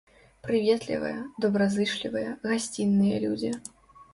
[0.45, 3.51] Прыветлівыя, добразычлівыя, гасцінныя людзі.